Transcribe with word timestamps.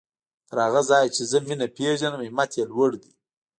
تر 0.49 0.57
هغه 0.65 0.81
ځايه 0.89 1.09
چې 1.15 1.23
زه 1.31 1.37
مينه 1.47 1.67
پېژنم 1.75 2.21
همت 2.27 2.51
يې 2.57 2.63
لوړ 2.71 2.91
دی. 3.01 3.11